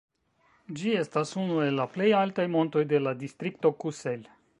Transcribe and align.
Ĝi 0.79 0.93
estas 1.01 1.33
unu 1.43 1.59
el 1.65 1.77
la 1.79 1.85
plej 1.97 2.07
altaj 2.21 2.45
montoj 2.57 2.83
de 2.95 3.03
la 3.09 3.13
distrikto 3.25 3.73
Kusel. 3.85 4.25